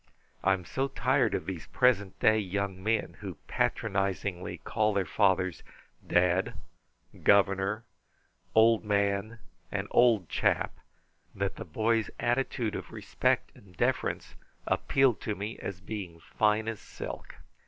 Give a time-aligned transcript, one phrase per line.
[0.43, 5.61] "I am so tired of these present day young men who patronizingly call their fathers
[6.07, 6.55] 'Dad,'
[7.21, 7.83] 'Governor,'
[8.55, 9.37] 'Old Man'
[9.71, 10.79] and 'Old Chap,'
[11.35, 14.33] that the boy's attitude of respect and deference
[14.65, 17.35] appealed to me as being fine as silk.